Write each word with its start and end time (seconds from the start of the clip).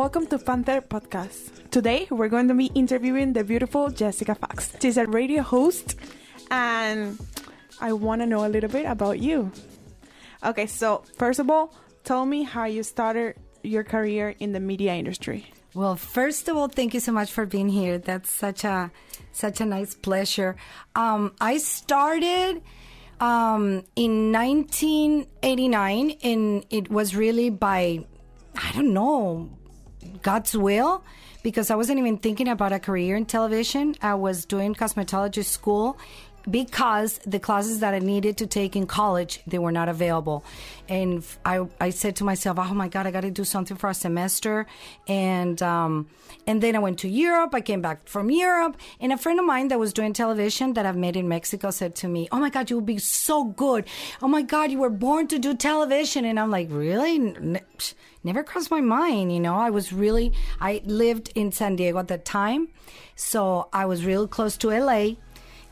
Welcome 0.00 0.28
to 0.28 0.38
Panther 0.38 0.80
Podcast. 0.80 1.68
Today 1.70 2.06
we're 2.08 2.30
going 2.30 2.48
to 2.48 2.54
be 2.54 2.72
interviewing 2.74 3.34
the 3.34 3.44
beautiful 3.44 3.90
Jessica 3.90 4.34
Fox. 4.34 4.74
She's 4.80 4.96
a 4.96 5.04
radio 5.04 5.42
host, 5.42 5.94
and 6.50 7.20
I 7.82 7.92
want 7.92 8.22
to 8.22 8.26
know 8.26 8.46
a 8.46 8.48
little 8.48 8.70
bit 8.70 8.86
about 8.86 9.18
you. 9.18 9.52
Okay, 10.42 10.64
so 10.64 11.04
first 11.18 11.38
of 11.38 11.50
all, 11.50 11.74
tell 12.02 12.24
me 12.24 12.44
how 12.44 12.64
you 12.64 12.82
started 12.82 13.36
your 13.62 13.84
career 13.84 14.34
in 14.40 14.52
the 14.52 14.58
media 14.58 14.94
industry. 14.94 15.44
Well, 15.74 15.96
first 15.96 16.48
of 16.48 16.56
all, 16.56 16.68
thank 16.68 16.94
you 16.94 17.00
so 17.00 17.12
much 17.12 17.30
for 17.30 17.44
being 17.44 17.68
here. 17.68 17.98
That's 17.98 18.30
such 18.30 18.64
a 18.64 18.90
such 19.32 19.60
a 19.60 19.66
nice 19.66 19.94
pleasure. 19.94 20.56
Um, 20.96 21.34
I 21.42 21.58
started 21.58 22.62
um, 23.20 23.84
in 23.96 24.32
1989, 24.32 26.16
and 26.24 26.64
it 26.70 26.90
was 26.90 27.14
really 27.14 27.50
by 27.50 28.06
I 28.56 28.72
don't 28.72 28.94
know 28.94 29.59
God's 30.22 30.56
will 30.56 31.02
because 31.42 31.70
I 31.70 31.74
wasn't 31.74 31.98
even 31.98 32.18
thinking 32.18 32.48
about 32.48 32.72
a 32.72 32.78
career 32.78 33.16
in 33.16 33.26
television. 33.26 33.96
I 34.02 34.14
was 34.14 34.44
doing 34.44 34.74
cosmetology 34.74 35.44
school 35.44 35.98
because 36.48 37.18
the 37.26 37.38
classes 37.38 37.80
that 37.80 37.94
I 37.94 37.98
needed 37.98 38.36
to 38.38 38.46
take 38.46 38.76
in 38.76 38.86
college 38.86 39.40
they 39.46 39.58
were 39.58 39.72
not 39.72 39.88
available, 39.88 40.44
and 40.88 41.24
I 41.44 41.66
I 41.80 41.90
said 41.90 42.16
to 42.16 42.24
myself, 42.24 42.58
oh 42.58 42.74
my 42.74 42.88
God, 42.88 43.06
I 43.06 43.10
got 43.10 43.22
to 43.22 43.30
do 43.30 43.44
something 43.44 43.76
for 43.76 43.90
a 43.90 43.94
semester, 43.94 44.66
and 45.08 45.60
um, 45.62 46.08
and 46.46 46.62
then 46.62 46.76
I 46.76 46.78
went 46.78 46.98
to 47.00 47.08
Europe. 47.08 47.54
I 47.54 47.60
came 47.60 47.82
back 47.82 48.08
from 48.08 48.30
Europe, 48.30 48.76
and 49.00 49.12
a 49.12 49.18
friend 49.18 49.38
of 49.38 49.46
mine 49.46 49.68
that 49.68 49.78
was 49.78 49.92
doing 49.92 50.12
television 50.12 50.74
that 50.74 50.86
I've 50.86 50.96
met 50.96 51.16
in 51.16 51.28
Mexico 51.28 51.70
said 51.70 51.94
to 51.96 52.08
me, 52.08 52.28
oh 52.32 52.38
my 52.38 52.50
God, 52.50 52.70
you 52.70 52.76
will 52.76 52.82
be 52.82 52.98
so 52.98 53.44
good. 53.44 53.84
Oh 54.22 54.28
my 54.28 54.42
God, 54.42 54.70
you 54.70 54.78
were 54.78 54.90
born 54.90 55.28
to 55.28 55.38
do 55.38 55.54
television, 55.54 56.24
and 56.24 56.38
I'm 56.38 56.50
like, 56.50 56.68
really? 56.70 57.18
Never 58.22 58.42
crossed 58.42 58.70
my 58.70 58.82
mind, 58.82 59.32
you 59.32 59.40
know. 59.40 59.56
I 59.56 59.70
was 59.70 59.92
really 59.92 60.32
I 60.60 60.82
lived 60.84 61.32
in 61.34 61.52
San 61.52 61.76
Diego 61.76 61.98
at 61.98 62.08
that 62.08 62.24
time, 62.24 62.68
so 63.14 63.68
I 63.72 63.86
was 63.86 64.04
real 64.04 64.28
close 64.28 64.56
to 64.58 64.68
LA 64.70 65.14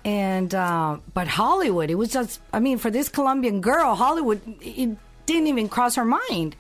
and 0.05 0.55
uh, 0.55 0.99
but 1.15 1.29
Hollywood, 1.29 1.91
it 1.91 1.97
was 1.97 2.11
just 2.11 2.41
I 2.53 2.61
mean, 2.61 2.79
for 2.79 2.91
this 2.91 3.09
Colombian 3.09 3.61
girl, 3.61 3.95
Hollywood 3.95 4.41
it 4.61 4.97
didn't 5.27 5.47
even 5.47 5.69
cross 5.69 5.97
her 5.97 6.05
mind. 6.05 6.57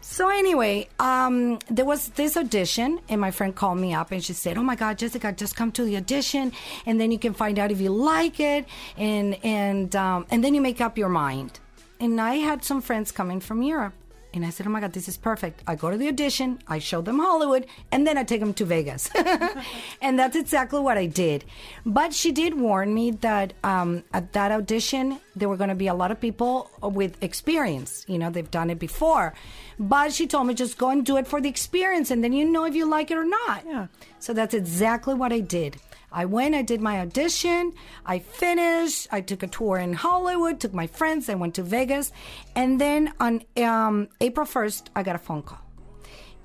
So 0.00 0.30
anyway, 0.30 0.88
um, 0.98 1.58
there 1.68 1.84
was 1.84 2.08
this 2.10 2.36
audition, 2.36 2.98
and 3.10 3.20
my 3.20 3.30
friend 3.30 3.54
called 3.54 3.78
me 3.78 3.92
up 3.92 4.10
and 4.10 4.24
she 4.24 4.32
said, 4.32 4.56
"Oh 4.56 4.62
my 4.62 4.74
God, 4.74 4.96
Jessica, 4.98 5.32
just 5.32 5.54
come 5.54 5.70
to 5.72 5.84
the 5.84 5.96
audition, 5.96 6.52
and 6.86 6.98
then 7.00 7.10
you 7.10 7.18
can 7.18 7.34
find 7.34 7.58
out 7.58 7.70
if 7.70 7.80
you 7.80 7.90
like 7.90 8.40
it, 8.40 8.64
and 8.96 9.36
and 9.44 9.94
um, 9.94 10.26
and 10.30 10.42
then 10.42 10.54
you 10.54 10.60
make 10.60 10.80
up 10.80 10.96
your 10.96 11.10
mind." 11.10 11.60
And 12.00 12.20
I 12.20 12.36
had 12.36 12.64
some 12.64 12.80
friends 12.80 13.12
coming 13.12 13.40
from 13.40 13.60
Europe, 13.62 13.92
and 14.34 14.44
I 14.44 14.50
said, 14.50 14.66
Oh 14.66 14.70
my 14.70 14.80
God, 14.80 14.92
this 14.92 15.08
is 15.08 15.16
perfect. 15.16 15.62
I 15.66 15.74
go 15.74 15.90
to 15.90 15.96
the 15.96 16.08
audition, 16.08 16.58
I 16.68 16.78
show 16.78 17.00
them 17.00 17.18
Hollywood, 17.18 17.66
and 17.90 18.06
then 18.06 18.18
I 18.18 18.24
take 18.24 18.40
them 18.40 18.54
to 18.54 18.64
Vegas. 18.64 19.10
and 20.02 20.18
that's 20.18 20.36
exactly 20.36 20.80
what 20.80 20.98
I 20.98 21.06
did. 21.06 21.44
But 21.86 22.12
she 22.12 22.32
did 22.32 22.54
warn 22.58 22.92
me 22.92 23.12
that 23.12 23.54
um, 23.64 24.04
at 24.12 24.32
that 24.34 24.52
audition, 24.52 25.20
there 25.34 25.48
were 25.48 25.56
going 25.56 25.70
to 25.70 25.74
be 25.74 25.86
a 25.86 25.94
lot 25.94 26.10
of 26.10 26.20
people 26.20 26.70
with 26.82 27.22
experience. 27.22 28.04
You 28.08 28.18
know, 28.18 28.30
they've 28.30 28.50
done 28.50 28.70
it 28.70 28.78
before. 28.78 29.34
But 29.78 30.12
she 30.12 30.26
told 30.26 30.46
me 30.46 30.54
just 30.54 30.76
go 30.76 30.90
and 30.90 31.06
do 31.06 31.16
it 31.16 31.26
for 31.26 31.40
the 31.40 31.48
experience, 31.48 32.10
and 32.10 32.22
then 32.22 32.32
you 32.32 32.44
know 32.44 32.64
if 32.64 32.74
you 32.74 32.88
like 32.88 33.10
it 33.10 33.16
or 33.16 33.24
not. 33.24 33.64
Yeah. 33.66 33.86
So 34.18 34.32
that's 34.32 34.54
exactly 34.54 35.14
what 35.14 35.32
I 35.32 35.40
did. 35.40 35.76
I 36.10 36.24
went, 36.24 36.54
I 36.54 36.62
did 36.62 36.80
my 36.80 37.00
audition, 37.00 37.72
I 38.06 38.18
finished, 38.18 39.08
I 39.12 39.20
took 39.20 39.42
a 39.42 39.46
tour 39.46 39.78
in 39.78 39.92
Hollywood, 39.92 40.58
took 40.60 40.72
my 40.72 40.86
friends, 40.86 41.28
I 41.28 41.34
went 41.34 41.54
to 41.56 41.62
Vegas, 41.62 42.12
and 42.56 42.80
then 42.80 43.12
on 43.20 43.42
um, 43.62 44.08
April 44.20 44.46
1st, 44.46 44.88
I 44.96 45.02
got 45.02 45.16
a 45.16 45.18
phone 45.18 45.42
call. 45.42 45.60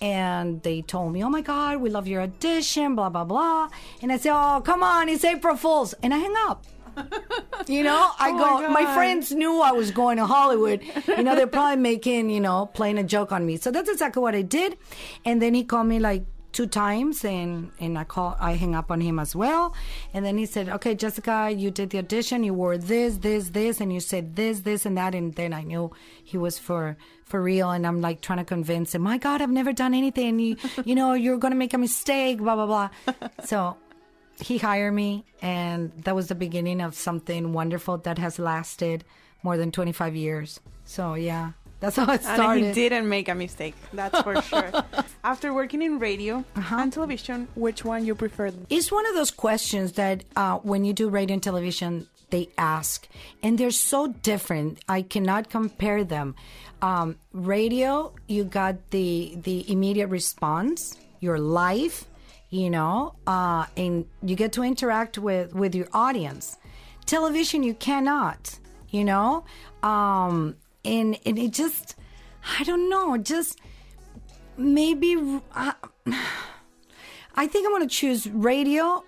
And 0.01 0.61
they 0.63 0.81
told 0.81 1.13
me, 1.13 1.23
oh 1.23 1.29
my 1.29 1.41
God, 1.41 1.77
we 1.77 1.89
love 1.89 2.07
your 2.07 2.21
audition, 2.23 2.95
blah, 2.95 3.09
blah, 3.09 3.23
blah. 3.23 3.69
And 4.01 4.11
I 4.11 4.17
said, 4.17 4.33
oh, 4.35 4.59
come 4.59 4.83
on, 4.83 5.07
it's 5.07 5.23
April 5.23 5.55
Fool's. 5.55 5.93
And 6.03 6.13
I 6.13 6.17
hang 6.17 6.35
up. 6.49 6.65
you 7.67 7.83
know, 7.83 8.11
I 8.19 8.31
Oh 8.31 8.37
go, 8.37 8.67
my 8.69 8.83
my, 8.83 8.93
friends 8.93 9.31
knew 9.31 9.61
I 9.61 9.71
was 9.71 9.91
going 9.91 10.17
to 10.17 10.25
Hollywood. 10.25 10.83
You 11.07 11.23
know, 11.23 11.35
they're 11.35 11.47
probably 11.47 11.81
making, 11.81 12.29
you 12.29 12.39
know, 12.39 12.67
playing 12.67 12.97
a 12.97 13.03
joke 13.03 13.31
on 13.31 13.45
me. 13.45 13.57
So 13.57 13.71
that's 13.71 13.89
exactly 13.89 14.21
what 14.21 14.35
I 14.35 14.41
did. 14.41 14.77
And 15.25 15.41
then 15.41 15.53
he 15.53 15.63
called 15.63 15.87
me 15.87 15.99
like 15.99 16.23
two 16.53 16.67
times 16.67 17.25
and, 17.25 17.71
and 17.79 17.97
I 17.97 18.03
call, 18.03 18.37
I 18.39 18.53
hang 18.53 18.75
up 18.75 18.91
on 18.91 19.01
him 19.01 19.19
as 19.19 19.35
well. 19.35 19.73
And 20.13 20.23
then 20.25 20.37
he 20.37 20.45
said, 20.45 20.69
okay, 20.69 20.95
Jessica, 20.95 21.51
you 21.51 21.71
did 21.71 21.89
the 21.89 21.97
audition. 21.97 22.43
You 22.43 22.53
wore 22.53 22.77
this, 22.77 23.17
this, 23.17 23.49
this, 23.49 23.81
and 23.81 23.91
you 23.91 23.99
said 23.99 24.35
this, 24.35 24.61
this, 24.61 24.85
and 24.85 24.97
that. 24.97 25.15
And 25.15 25.33
then 25.35 25.53
I 25.53 25.63
knew 25.63 25.91
he 26.23 26.37
was 26.37 26.57
for, 26.57 26.95
for 27.25 27.41
real. 27.41 27.71
And 27.71 27.85
I'm 27.85 27.99
like 27.99 28.21
trying 28.21 28.39
to 28.39 28.45
convince 28.45 28.95
him, 28.95 29.01
my 29.01 29.17
God, 29.17 29.41
I've 29.41 29.49
never 29.49 29.73
done 29.73 29.93
anything. 29.93 30.39
You, 30.39 30.55
you 30.85 30.95
know, 30.95 31.13
you're 31.13 31.37
going 31.37 31.51
to 31.53 31.57
make 31.57 31.73
a 31.73 31.77
mistake, 31.77 32.37
blah, 32.37 32.55
blah, 32.55 32.67
blah. 32.67 32.89
So 33.43 33.75
he 34.39 34.57
hired 34.57 34.93
me 34.93 35.25
and 35.41 35.91
that 36.03 36.15
was 36.15 36.27
the 36.27 36.35
beginning 36.35 36.81
of 36.81 36.95
something 36.95 37.53
wonderful 37.53 37.97
that 37.99 38.17
has 38.17 38.39
lasted 38.39 39.03
more 39.43 39.57
than 39.57 39.71
25 39.71 40.15
years 40.15 40.59
so 40.85 41.13
yeah 41.13 41.51
that's 41.83 41.97
how 41.99 42.07
it 42.15 42.23
And 42.23 42.39
started 42.39 42.63
he 42.65 42.71
didn't 42.81 43.07
make 43.15 43.27
a 43.27 43.35
mistake, 43.35 43.75
that's 43.99 44.19
for 44.25 44.41
sure. 44.49 44.71
After 45.31 45.53
working 45.53 45.81
in 45.87 45.99
radio 45.99 46.33
Uh-huh. 46.55 46.79
and 46.81 46.89
television, 46.93 47.47
which 47.65 47.83
one 47.83 48.01
you 48.07 48.15
prefer? 48.15 48.47
it's 48.69 48.89
one 48.99 49.05
of 49.09 49.13
those 49.19 49.31
questions 49.45 49.87
that 50.01 50.23
uh, 50.41 50.57
when 50.69 50.81
you 50.87 50.93
do 50.93 51.05
radio 51.19 51.33
and 51.37 51.43
television 51.43 52.07
they 52.33 52.45
ask 52.57 53.07
and 53.43 53.51
they're 53.59 53.77
so 53.93 53.99
different 54.31 54.79
i 54.89 54.99
cannot 55.13 55.43
compare 55.57 56.01
them 56.15 56.33
um, 56.81 57.07
radio 57.31 57.91
you 58.35 58.41
got 58.61 58.73
the 58.95 59.37
the 59.47 59.57
immediate 59.75 60.09
response 60.19 60.97
your 61.19 61.37
life 61.37 62.05
you 62.49 62.69
know 62.75 63.13
uh, 63.35 63.63
and 63.77 64.05
you 64.29 64.35
get 64.43 64.51
to 64.57 64.61
interact 64.63 65.13
with 65.27 65.53
with 65.61 65.75
your 65.79 65.87
audience 65.93 66.57
television 67.05 67.61
you 67.69 67.75
cannot 67.89 68.41
you 68.89 69.03
know 69.11 69.43
um, 69.83 70.55
and 70.85 71.19
and 71.25 71.37
it 71.39 71.51
just 71.51 71.95
i 72.59 72.63
don't 72.63 72.89
know 72.89 73.17
just 73.17 73.59
maybe 74.57 75.41
uh, 75.55 75.73
I 77.35 77.47
think 77.47 77.65
I'm 77.65 77.71
going 77.71 77.87
to 77.87 77.93
choose 77.93 78.27
radio 78.29 79.03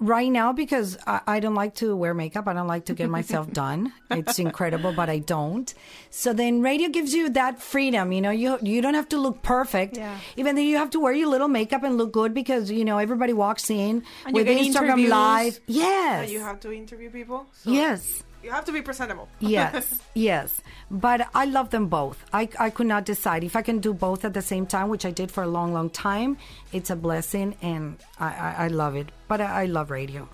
right 0.00 0.30
now 0.30 0.52
because 0.52 0.96
I, 1.06 1.20
I 1.26 1.40
don't 1.40 1.54
like 1.54 1.74
to 1.76 1.94
wear 1.94 2.14
makeup. 2.14 2.46
I 2.46 2.52
don't 2.54 2.66
like 2.66 2.86
to 2.86 2.94
get 2.94 3.10
myself 3.10 3.52
done. 3.52 3.92
It's 4.10 4.38
incredible, 4.38 4.92
but 4.92 5.10
I 5.10 5.18
don't. 5.18 5.72
So 6.10 6.32
then 6.32 6.62
radio 6.62 6.88
gives 6.88 7.12
you 7.12 7.28
that 7.30 7.60
freedom. 7.60 8.12
You 8.12 8.22
know, 8.22 8.30
you 8.30 8.58
you 8.62 8.80
don't 8.80 8.94
have 8.94 9.08
to 9.10 9.18
look 9.18 9.42
perfect. 9.42 9.96
Yeah. 9.96 10.16
Even 10.36 10.54
though 10.54 10.62
you 10.62 10.76
have 10.78 10.90
to 10.90 11.00
wear 11.00 11.12
your 11.12 11.28
little 11.28 11.48
makeup 11.48 11.82
and 11.82 11.98
look 11.98 12.12
good 12.12 12.32
because 12.32 12.70
you 12.70 12.84
know 12.84 12.98
everybody 12.98 13.32
walks 13.32 13.68
in 13.70 14.02
And 14.24 14.34
with 14.34 14.46
Instagram 14.46 15.08
Live. 15.08 15.60
Yes. 15.66 16.30
you 16.30 16.40
have 16.40 16.60
to 16.60 16.72
interview 16.72 17.10
people. 17.10 17.46
So 17.52 17.70
yes. 17.70 18.22
You 18.42 18.50
have 18.50 18.64
to 18.66 18.72
be 18.72 18.82
presentable. 18.82 19.28
yes, 19.40 20.00
yes. 20.14 20.60
But 20.90 21.28
I 21.34 21.44
love 21.44 21.70
them 21.70 21.88
both. 21.88 22.24
I, 22.32 22.48
I 22.58 22.70
could 22.70 22.86
not 22.86 23.04
decide. 23.04 23.42
If 23.44 23.56
I 23.56 23.62
can 23.62 23.78
do 23.80 23.92
both 23.92 24.24
at 24.24 24.32
the 24.34 24.42
same 24.42 24.64
time, 24.66 24.88
which 24.88 25.04
I 25.04 25.10
did 25.10 25.30
for 25.30 25.42
a 25.42 25.48
long, 25.48 25.72
long 25.72 25.90
time, 25.90 26.38
it's 26.72 26.90
a 26.90 26.96
blessing 26.96 27.56
and 27.62 27.96
I, 28.20 28.26
I, 28.26 28.54
I 28.64 28.68
love 28.68 28.94
it. 28.94 29.08
But 29.26 29.40
I, 29.40 29.62
I 29.62 29.64
love 29.66 29.90
radio. 29.90 30.28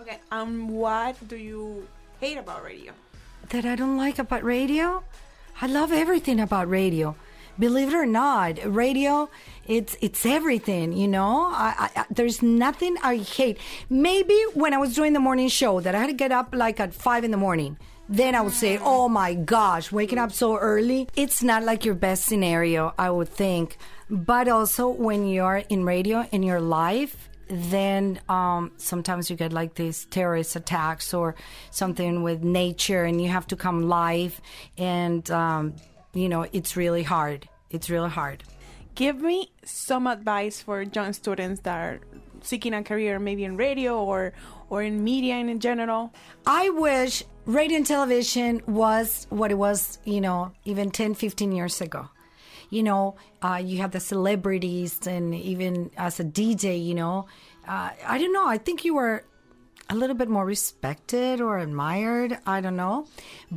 Okay, 0.00 0.18
um, 0.30 0.68
what 0.68 1.16
do 1.28 1.36
you 1.36 1.86
hate 2.20 2.38
about 2.38 2.64
radio? 2.64 2.92
That 3.50 3.64
I 3.64 3.76
don't 3.76 3.96
like 3.96 4.18
about 4.18 4.42
radio? 4.42 5.04
I 5.60 5.66
love 5.66 5.92
everything 5.92 6.40
about 6.40 6.68
radio. 6.68 7.14
Believe 7.58 7.88
it 7.88 7.94
or 7.94 8.06
not, 8.06 8.58
radio, 8.64 9.28
it's 9.66 9.96
it's 10.00 10.24
everything, 10.24 10.92
you 10.92 11.06
know? 11.08 11.46
I, 11.52 11.90
I, 11.94 12.04
there's 12.10 12.42
nothing 12.42 12.96
I 13.02 13.16
hate. 13.16 13.58
Maybe 13.90 14.38
when 14.54 14.72
I 14.74 14.78
was 14.78 14.94
doing 14.94 15.12
the 15.12 15.20
morning 15.20 15.48
show 15.48 15.80
that 15.80 15.94
I 15.94 15.98
had 15.98 16.06
to 16.08 16.14
get 16.14 16.32
up 16.32 16.54
like 16.54 16.80
at 16.80 16.94
five 16.94 17.24
in 17.24 17.30
the 17.30 17.36
morning. 17.36 17.76
Then 18.08 18.34
I 18.34 18.40
would 18.40 18.52
say, 18.52 18.78
oh 18.78 19.08
my 19.08 19.34
gosh, 19.34 19.92
waking 19.92 20.18
up 20.18 20.32
so 20.32 20.56
early. 20.58 21.08
It's 21.16 21.42
not 21.42 21.62
like 21.62 21.84
your 21.84 21.94
best 21.94 22.24
scenario, 22.24 22.92
I 22.98 23.10
would 23.10 23.28
think. 23.28 23.78
But 24.10 24.48
also 24.48 24.88
when 24.88 25.26
you're 25.26 25.62
in 25.68 25.84
radio 25.84 26.26
in 26.32 26.42
your 26.42 26.60
life, 26.60 27.30
then 27.48 28.20
um, 28.28 28.72
sometimes 28.76 29.30
you 29.30 29.36
get 29.36 29.52
like 29.52 29.74
these 29.74 30.06
terrorist 30.06 30.56
attacks 30.56 31.12
or 31.12 31.34
something 31.70 32.22
with 32.22 32.42
nature 32.42 33.04
and 33.04 33.20
you 33.20 33.28
have 33.28 33.46
to 33.48 33.56
come 33.56 33.88
live 33.88 34.40
and 34.78 35.30
um, 35.30 35.74
you 36.14 36.28
know 36.28 36.46
it's 36.52 36.76
really 36.76 37.02
hard 37.02 37.48
it's 37.72 37.90
really 37.90 38.10
hard. 38.10 38.44
Give 38.94 39.20
me 39.20 39.50
some 39.64 40.06
advice 40.06 40.60
for 40.60 40.82
young 40.82 41.12
students 41.14 41.62
that 41.62 41.76
are 41.76 42.00
seeking 42.42 42.74
a 42.74 42.82
career 42.82 43.18
maybe 43.18 43.44
in 43.44 43.56
radio 43.56 44.02
or 44.02 44.32
or 44.68 44.82
in 44.82 45.02
media 45.04 45.36
in 45.36 45.60
general. 45.60 46.12
i 46.46 46.68
wish 46.70 47.22
radio 47.46 47.76
and 47.78 47.86
television 47.86 48.60
was 48.66 49.26
what 49.30 49.50
it 49.50 49.54
was 49.54 49.98
you 50.04 50.20
know 50.20 50.52
even 50.64 50.90
10 50.90 51.14
15 51.14 51.52
years 51.52 51.80
ago. 51.80 52.08
You 52.70 52.82
know 52.82 53.16
uh, 53.42 53.60
you 53.62 53.78
have 53.78 53.92
the 53.92 54.00
celebrities 54.00 55.06
and 55.06 55.34
even 55.34 55.90
as 55.96 56.20
a 56.20 56.24
dj 56.24 56.84
you 56.84 56.94
know 56.94 57.26
uh, 57.68 57.90
i 58.06 58.18
don't 58.18 58.32
know 58.32 58.46
i 58.46 58.58
think 58.58 58.84
you 58.84 58.94
were 58.94 59.24
a 59.90 59.94
little 59.94 60.16
bit 60.16 60.28
more 60.28 60.44
respected 60.46 61.40
or 61.40 61.58
admired 61.58 62.38
i 62.46 62.60
don't 62.60 62.76
know. 62.76 63.06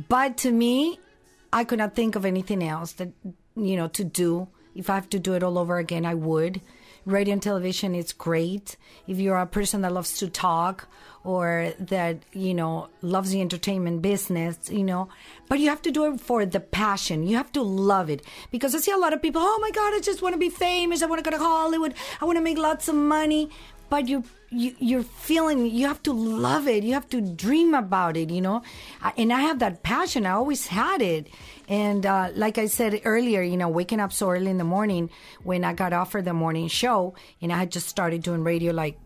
But 0.08 0.36
to 0.38 0.52
me 0.52 1.00
i 1.52 1.64
could 1.64 1.78
not 1.78 1.94
think 1.94 2.14
of 2.14 2.24
anything 2.24 2.62
else 2.62 2.92
that 2.92 3.08
you 3.56 3.76
know 3.76 3.88
to 3.88 4.04
do 4.04 4.48
If 4.76 4.90
I 4.90 4.94
have 4.94 5.08
to 5.10 5.18
do 5.18 5.32
it 5.34 5.42
all 5.42 5.58
over 5.58 5.78
again, 5.78 6.04
I 6.04 6.14
would. 6.14 6.60
Radio 7.06 7.32
and 7.32 7.42
television 7.42 7.94
is 7.94 8.12
great. 8.12 8.76
If 9.06 9.18
you're 9.18 9.38
a 9.38 9.46
person 9.46 9.80
that 9.82 9.92
loves 9.92 10.18
to 10.18 10.28
talk 10.28 10.88
or 11.24 11.72
that, 11.78 12.18
you 12.32 12.52
know, 12.52 12.88
loves 13.00 13.30
the 13.30 13.40
entertainment 13.40 14.02
business, 14.02 14.58
you 14.70 14.84
know, 14.84 15.08
but 15.48 15.58
you 15.60 15.68
have 15.70 15.82
to 15.82 15.90
do 15.90 16.12
it 16.12 16.20
for 16.20 16.44
the 16.44 16.60
passion. 16.60 17.26
You 17.26 17.36
have 17.36 17.52
to 17.52 17.62
love 17.62 18.10
it. 18.10 18.22
Because 18.50 18.74
I 18.74 18.78
see 18.78 18.92
a 18.92 18.98
lot 18.98 19.14
of 19.14 19.22
people, 19.22 19.40
oh 19.42 19.58
my 19.62 19.70
God, 19.70 19.94
I 19.94 20.00
just 20.00 20.20
want 20.20 20.34
to 20.34 20.38
be 20.38 20.50
famous. 20.50 21.02
I 21.02 21.06
want 21.06 21.24
to 21.24 21.30
go 21.30 21.36
to 21.36 21.42
Hollywood. 21.42 21.94
I 22.20 22.24
want 22.26 22.36
to 22.36 22.42
make 22.42 22.58
lots 22.58 22.88
of 22.88 22.96
money. 22.96 23.50
But 23.88 24.08
you, 24.08 24.24
you, 24.50 24.74
you're 24.78 25.02
feeling, 25.02 25.66
you 25.66 25.86
have 25.86 26.02
to 26.04 26.12
love 26.12 26.66
it. 26.66 26.82
You 26.82 26.94
have 26.94 27.08
to 27.10 27.20
dream 27.20 27.74
about 27.74 28.16
it, 28.16 28.30
you 28.30 28.40
know? 28.40 28.62
And 29.16 29.32
I 29.32 29.40
have 29.42 29.60
that 29.60 29.82
passion. 29.82 30.26
I 30.26 30.32
always 30.32 30.66
had 30.66 31.02
it. 31.02 31.28
And 31.68 32.04
uh, 32.04 32.30
like 32.34 32.58
I 32.58 32.66
said 32.66 33.00
earlier, 33.04 33.42
you 33.42 33.56
know, 33.56 33.68
waking 33.68 34.00
up 34.00 34.12
so 34.12 34.30
early 34.30 34.50
in 34.50 34.58
the 34.58 34.64
morning 34.64 35.10
when 35.42 35.64
I 35.64 35.72
got 35.72 35.92
offered 35.92 36.24
the 36.24 36.32
morning 36.32 36.68
show 36.68 37.14
and 37.40 37.52
I 37.52 37.58
had 37.58 37.72
just 37.72 37.88
started 37.88 38.22
doing 38.22 38.44
radio 38.44 38.72
like 38.72 38.98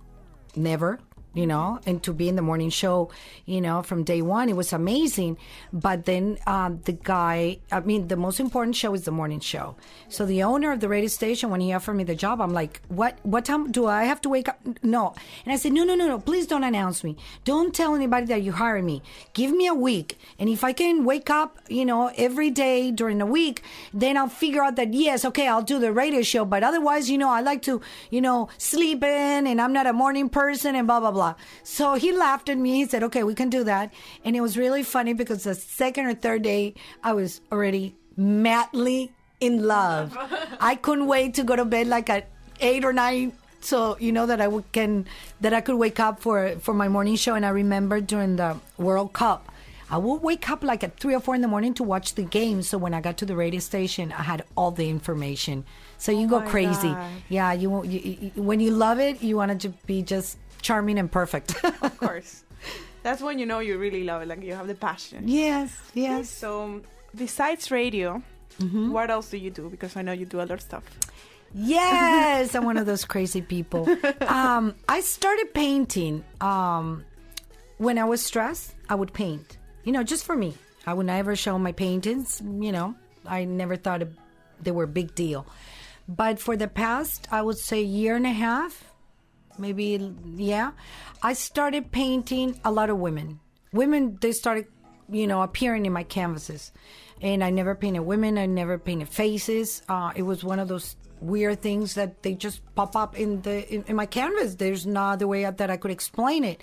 never 0.57 0.99
you 1.33 1.47
know 1.47 1.79
and 1.87 2.03
to 2.03 2.13
be 2.13 2.29
in 2.29 2.37
the 2.37 2.43
morning 2.43 2.71
show 2.71 3.11
you 3.47 3.61
know 3.61 3.83
from 3.83 4.03
day 4.03 4.23
one 4.23 4.49
it 4.49 4.57
was 4.57 4.73
amazing. 4.73 5.37
But 5.73 6.05
then 6.05 6.39
um, 6.47 6.81
the 6.85 6.93
guy 6.93 7.59
i 7.71 7.81
mean 7.81 8.09
the 8.09 8.17
most 8.17 8.41
important 8.41 8.77
show 8.77 8.95
is 8.95 9.05
the 9.05 9.13
morning 9.13 9.41
show. 9.41 9.77
So 10.09 10.27
the 10.27 10.43
owner 10.43 10.73
of 10.73 10.81
the 10.81 10.89
radio 10.89 11.09
station 11.09 11.51
when 11.51 11.61
he 11.61 11.73
offered 11.73 11.95
me 11.95 12.05
the 12.05 12.15
job 12.15 12.41
i'm 12.41 12.53
like 12.53 12.83
what 12.89 13.19
what 13.23 13.45
time 13.45 13.71
do 13.71 13.87
i 13.87 14.05
have 14.05 14.21
to 14.23 14.29
wake 14.29 14.49
up? 14.49 14.59
No. 14.83 15.15
And 15.45 15.53
i 15.53 15.57
said 15.57 15.73
no 15.73 15.85
no 15.85 15.95
no 15.95 16.07
no 16.09 16.19
please 16.19 16.47
don't 16.47 16.65
announce 16.65 17.05
me. 17.05 17.17
Don't 17.45 17.75
tell 17.75 17.95
anybody 17.95 18.27
that 18.27 18.43
you 18.43 18.53
hire 18.53 18.83
me. 18.83 19.03
Give 19.33 19.53
me 19.53 19.67
a 19.67 19.75
week. 19.75 20.19
And 20.39 20.49
if 20.49 20.65
i 20.65 20.73
can 20.73 21.05
wake 21.05 21.31
up 21.31 21.59
you 21.69 21.85
know 21.85 22.11
every 22.17 22.51
day 22.51 22.91
during 22.91 23.19
the 23.19 23.27
week 23.27 23.63
then 23.95 24.17
i'll 24.17 24.29
figure 24.29 24.63
out 24.65 24.77
that 24.77 24.93
yes 24.95 25.25
okay 25.25 25.47
i'll 25.47 25.63
do 25.63 25.79
the 25.79 25.93
radio 25.93 26.23
show. 26.23 26.45
But 26.45 26.65
otherwise 26.65 27.09
you 27.09 27.19
know 27.19 27.31
i 27.31 27.41
like 27.41 27.63
to 27.63 27.81
you 28.11 28.21
know 28.21 28.49
sleep 28.59 29.05
in 29.05 29.47
and 29.47 29.61
i'm 29.61 29.73
not 29.73 29.87
a 29.87 29.93
morning 29.93 30.29
person 30.29 30.75
and 30.75 30.87
blah 30.89 30.99
blah 30.99 31.11
blah 31.13 31.20
so 31.63 31.95
he 31.95 32.13
laughed 32.13 32.49
at 32.49 32.59
me 32.59 32.77
he 32.77 32.87
said 32.87 33.03
okay 33.03 33.23
we 33.23 33.35
can 33.35 33.51
do 33.51 33.65
that 33.65 33.93
and 34.25 34.37
it 34.37 34.41
was 34.41 34.57
really 34.57 34.83
funny 34.83 35.13
because 35.13 35.45
the 35.45 35.55
second 35.55 36.07
or 36.07 36.15
third 36.15 36.43
day 36.43 36.75
i 37.03 37.13
was 37.13 37.41
already 37.53 37.95
madly 38.17 39.13
in 39.41 39.63
love 39.67 40.17
i 40.61 40.75
couldn't 40.75 41.07
wait 41.07 41.35
to 41.35 41.45
go 41.45 41.57
to 41.57 41.65
bed 41.65 41.87
like 41.87 42.11
at 42.11 42.29
eight 42.61 42.85
or 42.85 42.93
nine 42.93 43.33
so 43.61 43.97
you 44.01 44.13
know 44.13 44.27
that 44.27 44.41
I 44.41 44.49
would 44.49 44.71
can 44.73 45.07
that 45.41 45.53
I 45.53 45.61
could 45.61 45.77
wake 45.77 46.01
up 46.01 46.21
for 46.21 46.57
for 46.61 46.75
my 46.75 46.89
morning 46.89 47.17
show. 47.17 47.35
And 47.35 47.45
I 47.45 47.51
remember 47.51 48.01
during 48.01 48.37
the 48.37 48.57
World 48.79 49.13
Cup, 49.13 49.53
I 49.91 49.99
would 49.99 50.23
wake 50.23 50.49
up 50.51 50.65
like 50.65 50.83
at 50.83 50.99
three 50.99 51.15
or 51.15 51.21
four 51.21 51.35
in 51.35 51.41
the 51.41 51.49
morning 51.49 51.75
to 51.75 51.85
watch 51.85 52.15
the 52.15 52.23
game. 52.23 52.63
So 52.63 52.79
when 52.79 52.95
I 52.95 53.01
got 53.01 53.19
to 53.19 53.27
the 53.27 53.37
radio 53.37 53.61
station, 53.61 54.13
I 54.13 54.23
had 54.23 54.45
all 54.57 54.71
the 54.71 54.89
information. 54.89 55.65
So 56.01 56.11
you 56.13 56.27
go 56.27 56.37
Oh 56.37 56.41
my 56.41 56.51
crazy. 56.51 56.89
God. 56.89 57.11
Yeah, 57.29 57.53
you, 57.53 57.69
won't- 57.71 57.87
you, 57.93 58.01
you 58.35 58.43
when 58.43 58.59
you 58.59 58.73
love 58.73 58.99
it, 58.99 59.23
you 59.23 59.37
want 59.37 59.53
it 59.53 59.61
to 59.61 59.69
be 59.87 60.01
just 60.03 60.39
charming 60.63 60.99
and 60.99 61.13
perfect. 61.13 61.55
Of 61.63 61.97
course. 62.01 62.43
That's 63.05 63.21
when 63.23 63.39
you 63.39 63.47
know 63.47 63.61
you 63.61 63.79
really 63.79 64.05
love 64.05 64.23
it, 64.23 64.29
like 64.29 64.43
you 64.43 64.55
have 64.55 64.67
the 64.67 64.75
passion. 64.75 65.29
yes, 65.29 65.77
yes. 65.95 66.29
So, 66.29 66.81
besides 67.15 67.71
radio, 67.71 68.23
Mm-hmm. 68.61 68.93
what 68.93 69.09
else 69.11 69.31
do 69.31 69.39
you 69.39 69.49
do? 69.51 69.71
Because 69.71 69.97
I 69.97 70.03
know 70.03 70.13
you 70.13 70.27
do 70.27 70.39
other 70.41 70.59
stuff. 70.59 70.85
Yes, 71.55 72.55
I'm 72.55 72.65
one 72.65 72.77
of 72.77 72.87
those 72.91 73.05
crazy 73.05 73.41
people. 73.43 73.89
Um, 74.27 74.75
I 74.89 75.01
started 75.01 75.55
painting 75.55 76.25
um, 76.41 77.05
when 77.79 77.99
I 77.99 78.05
was 78.05 78.23
stressed. 78.23 78.75
I 78.89 78.95
would 78.97 79.13
paint, 79.13 79.57
you 79.85 79.93
know, 79.93 80.03
just 80.03 80.25
for 80.25 80.37
me. 80.37 80.55
I 80.87 80.95
would 80.95 81.07
never 81.07 81.37
show 81.37 81.59
my 81.59 81.73
paintings. 81.73 82.43
You 82.45 82.73
know, 82.73 82.95
I 83.27 83.45
never 83.45 83.77
thought 83.77 84.03
they 84.63 84.71
were 84.71 84.85
a 84.85 84.89
big 84.89 85.15
deal. 85.15 85.47
But 86.11 86.41
for 86.41 86.57
the 86.57 86.67
past, 86.67 87.29
I 87.31 87.41
would 87.41 87.57
say 87.57 87.83
year 87.83 88.17
and 88.17 88.27
a 88.27 88.33
half, 88.33 88.85
maybe 89.59 90.13
yeah, 90.35 90.73
I 91.23 91.35
started 91.35 91.93
painting 91.93 92.59
a 92.65 92.73
lot 92.73 92.91
of 92.91 92.99
women. 92.99 93.39
Women, 93.73 94.19
they 94.21 94.33
started, 94.33 94.67
you 95.09 95.29
know, 95.29 95.43
appearing 95.43 95.87
in 95.87 95.93
my 95.93 96.03
canvases, 96.03 96.73
and 97.23 97.45
I 97.45 97.51
never 97.51 97.77
painted 97.77 98.01
women. 98.01 98.39
I 98.39 98.47
never 98.47 98.77
painted 98.77 99.09
faces. 99.09 99.83
Uh, 99.89 100.11
it 100.17 100.23
was 100.23 100.43
one 100.43 100.59
of 100.59 100.67
those 100.67 100.97
weird 101.21 101.63
things 101.63 101.95
that 101.95 102.25
they 102.25 102.35
just 102.35 102.63
pop 102.75 102.97
up 102.97 103.17
in 103.17 103.43
the 103.43 103.73
in, 103.73 103.85
in 103.87 103.95
my 103.95 104.07
canvas. 104.07 104.57
There's 104.57 104.87
no 104.87 105.03
other 105.15 105.29
way 105.29 105.49
that 105.49 105.71
I 105.71 105.77
could 105.77 105.93
explain 105.93 106.43
it. 106.43 106.61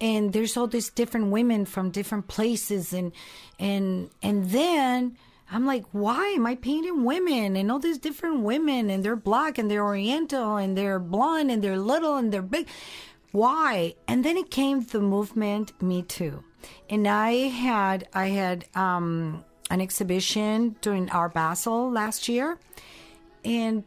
And 0.00 0.32
there's 0.32 0.56
all 0.56 0.66
these 0.66 0.88
different 0.88 1.26
women 1.30 1.66
from 1.66 1.90
different 1.90 2.26
places, 2.26 2.94
and 2.94 3.12
and 3.58 4.08
and 4.22 4.48
then. 4.48 5.18
I'm 5.50 5.64
like, 5.64 5.84
why 5.92 6.28
am 6.28 6.46
I 6.46 6.56
painting 6.56 7.04
women 7.04 7.56
and 7.56 7.72
all 7.72 7.78
these 7.78 7.98
different 7.98 8.40
women 8.40 8.90
and 8.90 9.04
they're 9.04 9.16
black 9.16 9.56
and 9.56 9.70
they're 9.70 9.84
oriental 9.84 10.56
and 10.56 10.76
they're 10.76 10.98
blonde 10.98 11.50
and 11.50 11.62
they're 11.62 11.78
little 11.78 12.16
and 12.16 12.32
they're 12.32 12.42
big? 12.42 12.68
Why? 13.32 13.94
And 14.06 14.24
then 14.24 14.36
it 14.36 14.50
came 14.50 14.84
the 14.84 15.00
movement 15.00 15.80
Me 15.82 16.02
Too. 16.02 16.44
And 16.90 17.06
I 17.08 17.32
had 17.48 18.08
I 18.12 18.28
had 18.28 18.66
um 18.74 19.44
an 19.70 19.80
exhibition 19.80 20.76
during 20.80 21.10
Art 21.10 21.34
Basel 21.34 21.90
last 21.90 22.28
year 22.28 22.58
and 23.44 23.84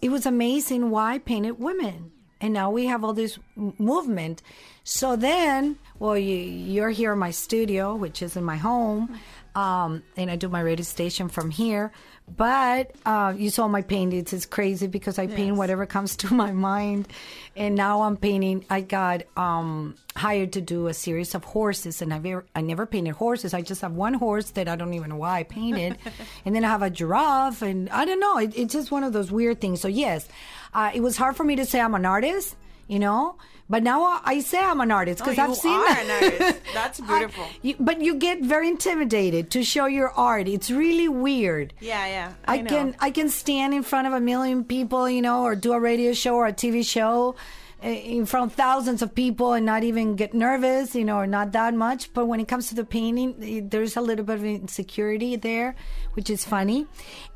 it 0.00 0.10
was 0.10 0.26
amazing 0.26 0.90
why 0.90 1.14
I 1.14 1.18
painted 1.18 1.58
women. 1.58 2.12
And 2.40 2.54
now 2.54 2.70
we 2.70 2.86
have 2.86 3.02
all 3.02 3.14
this 3.14 3.38
movement. 3.56 4.42
So 4.84 5.16
then, 5.16 5.76
well, 5.98 6.16
you, 6.16 6.36
you're 6.36 6.90
here 6.90 7.12
in 7.12 7.18
my 7.18 7.32
studio, 7.32 7.96
which 7.96 8.22
is 8.22 8.36
in 8.36 8.44
my 8.44 8.56
home, 8.56 9.18
um, 9.58 10.04
and 10.16 10.30
I 10.30 10.36
do 10.36 10.48
my 10.48 10.60
radio 10.60 10.84
station 10.84 11.28
from 11.28 11.50
here. 11.50 11.90
But 12.28 12.92
uh, 13.04 13.34
you 13.36 13.50
saw 13.50 13.66
my 13.66 13.82
paintings. 13.82 14.32
It's 14.32 14.46
crazy 14.46 14.86
because 14.86 15.18
I 15.18 15.26
paint 15.26 15.56
whatever 15.56 15.84
comes 15.84 16.14
to 16.22 16.32
my 16.32 16.52
mind. 16.52 17.08
And 17.56 17.74
now 17.74 18.02
I'm 18.02 18.16
painting. 18.16 18.64
I 18.70 18.82
got 18.82 19.24
um, 19.36 19.96
hired 20.14 20.52
to 20.52 20.60
do 20.60 20.86
a 20.86 20.94
series 20.94 21.34
of 21.34 21.42
horses, 21.42 22.00
and 22.02 22.14
I've 22.14 22.24
ever, 22.24 22.44
I 22.54 22.60
never 22.60 22.86
painted 22.86 23.14
horses. 23.14 23.52
I 23.52 23.62
just 23.62 23.80
have 23.80 23.94
one 23.94 24.14
horse 24.14 24.50
that 24.50 24.68
I 24.68 24.76
don't 24.76 24.94
even 24.94 25.10
know 25.10 25.16
why 25.16 25.40
I 25.40 25.42
painted, 25.42 25.98
and 26.44 26.54
then 26.54 26.64
I 26.64 26.68
have 26.68 26.82
a 26.82 26.90
giraffe, 26.90 27.62
and 27.62 27.90
I 27.90 28.04
don't 28.04 28.20
know. 28.20 28.38
It, 28.38 28.56
it's 28.56 28.74
just 28.74 28.92
one 28.92 29.02
of 29.02 29.12
those 29.12 29.32
weird 29.32 29.60
things. 29.60 29.80
So 29.80 29.88
yes, 29.88 30.28
uh, 30.72 30.92
it 30.94 31.00
was 31.00 31.16
hard 31.16 31.34
for 31.34 31.42
me 31.42 31.56
to 31.56 31.64
say 31.64 31.80
I'm 31.80 31.96
an 31.96 32.06
artist, 32.06 32.54
you 32.88 32.98
know. 32.98 33.36
But 33.70 33.82
now 33.82 34.02
I- 34.02 34.20
I 34.24 34.40
say 34.40 34.58
I'm 34.64 34.80
an 34.80 34.90
artist 34.90 35.18
because 35.18 35.38
Oh, 35.38 35.42
I've 35.42 35.48
you 35.50 35.54
seen 35.54 35.72
are 35.78 35.84
that. 35.88 36.04
an 36.04 36.24
artist. 36.40 36.60
That's 36.74 37.00
beautiful. 37.00 37.44
You, 37.60 37.74
but 37.78 38.00
you 38.00 38.14
get 38.14 38.40
very 38.40 38.66
intimidated 38.66 39.50
to 39.50 39.62
show 39.62 39.84
your 39.86 40.08
art. 40.10 40.48
It's 40.48 40.70
really 40.70 41.06
weird. 41.08 41.74
Yeah, 41.78 42.06
yeah. 42.06 42.32
I, 42.46 42.54
I, 42.54 42.62
can 42.62 42.96
I 42.98 43.10
can 43.10 43.28
stand 43.28 43.74
in 43.74 43.82
front 43.82 44.06
of 44.06 44.14
a 44.14 44.20
million 44.20 44.64
people, 44.64 45.08
you 45.08 45.20
know, 45.20 45.42
or 45.44 45.54
do 45.54 45.72
a 45.74 45.80
radio 45.80 46.14
show 46.14 46.36
or 46.36 46.46
a 46.46 46.52
TV 46.52 46.82
show 46.82 47.36
uh, 47.84 47.88
in 47.88 48.24
front 48.24 48.50
of 48.50 48.56
thousands 48.56 49.02
of 49.02 49.14
people 49.14 49.52
and 49.52 49.66
not 49.66 49.84
even 49.84 50.16
get 50.16 50.32
nervous, 50.32 50.94
you 50.94 51.04
know, 51.04 51.18
or 51.18 51.26
not 51.26 51.52
that 51.52 51.74
much. 51.74 52.10
But 52.14 52.24
when 52.24 52.40
it 52.40 52.48
comes 52.48 52.70
to 52.70 52.74
the 52.74 52.86
painting, 52.86 53.36
eh, 53.42 53.60
there's 53.62 53.96
a 53.98 54.00
little 54.00 54.24
bit 54.24 54.36
of 54.36 54.44
insecurity 54.46 55.36
there, 55.36 55.76
which 56.14 56.30
is 56.30 56.42
funny. 56.42 56.86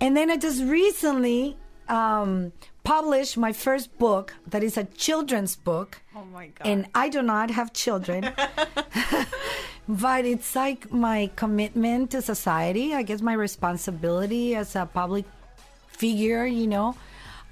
And 0.00 0.16
then 0.16 0.30
I 0.30 0.38
just 0.38 0.62
recently 0.64 1.59
um, 1.88 2.52
published 2.84 3.36
my 3.36 3.52
first 3.52 3.96
book 3.98 4.34
that 4.46 4.62
is 4.62 4.76
a 4.76 4.84
children's 4.84 5.56
book. 5.56 6.02
Oh 6.14 6.24
my 6.24 6.48
god. 6.48 6.66
And 6.66 6.86
I 6.94 7.08
do 7.08 7.22
not 7.22 7.50
have 7.50 7.72
children. 7.72 8.32
but 9.88 10.24
it's 10.24 10.54
like 10.56 10.92
my 10.92 11.30
commitment 11.36 12.10
to 12.10 12.22
society, 12.22 12.94
I 12.94 13.02
guess 13.02 13.20
my 13.20 13.34
responsibility 13.34 14.54
as 14.54 14.76
a 14.76 14.86
public 14.86 15.24
figure, 15.88 16.46
you 16.46 16.66
know. 16.66 16.96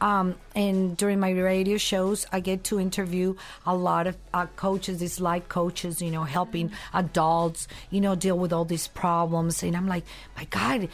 Um, 0.00 0.37
and 0.54 0.97
during 0.97 1.21
my 1.21 1.30
radio 1.30 1.76
shows, 1.76 2.26
I 2.33 2.40
get 2.40 2.64
to 2.64 2.80
interview 2.80 3.35
a 3.66 3.75
lot 3.75 4.07
of 4.07 4.16
uh, 4.33 4.47
coaches, 4.57 4.99
these 4.99 5.21
life 5.21 5.49
coaches, 5.49 6.00
you 6.00 6.11
know, 6.11 6.25
helping 6.25 6.73
adults, 6.95 7.69
you 7.90 8.00
know, 8.00 8.14
deal 8.14 8.38
with 8.38 8.52
all 8.52 8.64
these 8.64 8.88
problems. 8.88 9.62
And 9.62 9.76
I'm 9.76 9.87
like, 9.87 10.04
my 10.37 10.45
God, 10.45 10.88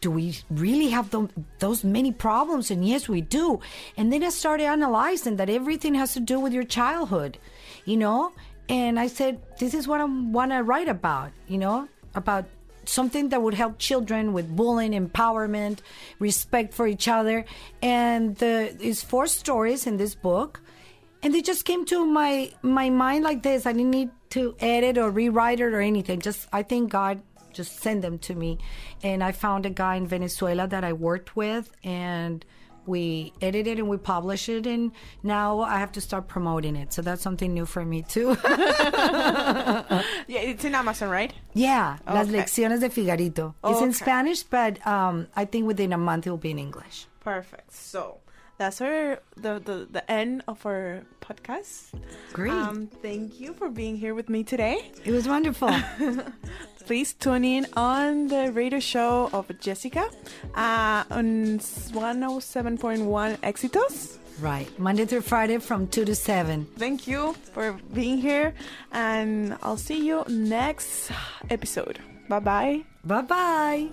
do 0.00 0.10
we 0.10 0.38
really 0.50 0.88
have 0.88 1.10
tho- 1.10 1.28
those 1.58 1.82
many 1.82 2.12
problems? 2.12 2.70
And 2.70 2.86
yes, 2.86 3.08
we 3.08 3.20
do. 3.20 3.60
And 3.96 4.12
then 4.12 4.22
I 4.22 4.28
started 4.30 4.64
analyzing 4.64 5.36
that 5.36 5.50
everything 5.50 5.94
has 5.94 6.14
to 6.14 6.20
do 6.20 6.38
with 6.38 6.52
your 6.52 6.64
childhood, 6.64 7.38
you 7.84 7.96
know. 7.96 8.32
And 8.68 9.00
I 9.00 9.08
said, 9.08 9.40
this 9.58 9.74
is 9.74 9.88
what 9.88 10.00
I 10.00 10.04
want 10.04 10.52
to 10.52 10.62
write 10.62 10.88
about, 10.88 11.32
you 11.48 11.58
know, 11.58 11.88
about 12.14 12.44
something 12.84 13.28
that 13.30 13.42
would 13.42 13.54
help 13.54 13.78
children 13.78 14.32
with 14.32 14.54
bullying, 14.54 14.92
empowerment, 14.92 15.80
respect 16.18 16.74
for 16.74 16.86
each 16.86 17.08
other. 17.08 17.44
And 17.82 18.36
the, 18.36 18.76
it's 18.80 19.02
four 19.02 19.26
stories 19.26 19.86
in 19.86 19.96
this 19.96 20.14
book. 20.14 20.60
And 21.22 21.34
they 21.34 21.42
just 21.42 21.66
came 21.66 21.84
to 21.86 22.06
my 22.06 22.50
my 22.62 22.88
mind 22.88 23.24
like 23.24 23.42
this. 23.42 23.66
I 23.66 23.72
didn't 23.72 23.90
need 23.90 24.10
to 24.30 24.54
edit 24.58 24.96
or 24.96 25.10
rewrite 25.10 25.60
it 25.60 25.74
or 25.74 25.80
anything. 25.80 26.20
Just 26.20 26.48
I 26.50 26.62
think 26.62 26.90
God 26.90 27.20
just 27.52 27.80
sent 27.80 28.00
them 28.00 28.18
to 28.20 28.34
me. 28.34 28.58
And 29.02 29.22
I 29.22 29.32
found 29.32 29.66
a 29.66 29.70
guy 29.70 29.96
in 29.96 30.06
Venezuela 30.06 30.66
that 30.68 30.82
I 30.82 30.94
worked 30.94 31.36
with 31.36 31.70
and 31.84 32.44
we 32.86 33.32
edit 33.42 33.66
it 33.66 33.78
and 33.78 33.88
we 33.88 33.96
publish 33.96 34.48
it, 34.48 34.66
and 34.66 34.92
now 35.22 35.60
I 35.60 35.78
have 35.78 35.92
to 35.92 36.00
start 36.00 36.28
promoting 36.28 36.76
it. 36.76 36.92
So 36.92 37.02
that's 37.02 37.22
something 37.22 37.52
new 37.54 37.66
for 37.66 37.84
me 37.84 38.02
too. 38.02 38.36
Yeah, 40.28 40.40
it's 40.40 40.64
in 40.64 40.74
Amazon, 40.74 41.08
right? 41.10 41.32
yeah, 41.54 41.98
Las 42.06 42.28
Lecciones 42.28 42.80
de 42.80 42.88
Figarito. 42.88 43.54
It's 43.64 43.80
in 43.82 43.92
Spanish, 43.92 44.42
but 44.44 44.84
um, 44.86 45.26
I 45.34 45.44
think 45.44 45.66
within 45.66 45.92
a 45.92 45.98
month 45.98 46.26
it 46.26 46.30
will 46.30 46.36
be 46.38 46.50
in 46.52 46.58
English. 46.58 47.06
Perfect. 47.20 47.72
So 47.72 48.18
that's 48.58 48.80
our 48.80 49.18
the 49.36 49.58
the, 49.58 49.88
the 49.90 50.10
end 50.10 50.42
of 50.46 50.64
our 50.64 51.02
podcast. 51.20 51.90
Great. 52.32 52.52
Um, 52.52 52.86
thank 53.02 53.40
you 53.40 53.54
for 53.54 53.68
being 53.68 53.96
here 53.96 54.14
with 54.14 54.28
me 54.28 54.44
today. 54.44 54.92
it 55.04 55.10
was 55.12 55.26
wonderful. 55.28 55.70
Please 56.90 57.12
tune 57.12 57.44
in 57.44 57.66
on 57.76 58.26
the 58.26 58.50
radio 58.50 58.80
show 58.80 59.30
of 59.32 59.46
Jessica 59.60 60.10
uh, 60.56 61.04
on 61.08 61.60
107.1 61.60 63.38
Éxitos. 63.42 64.18
right. 64.40 64.66
Monday 64.76 65.04
through 65.04 65.20
Friday 65.20 65.58
from 65.58 65.86
2 65.86 66.04
to 66.04 66.16
7. 66.16 66.66
Thank 66.76 67.06
you 67.06 67.34
for 67.54 67.78
being 67.94 68.18
here, 68.18 68.54
and 68.90 69.56
I'll 69.62 69.76
see 69.76 70.04
you 70.04 70.24
next 70.26 71.12
episode. 71.48 72.00
Bye 72.28 72.40
bye. 72.40 72.82
Bye 73.04 73.22
bye. 73.22 73.90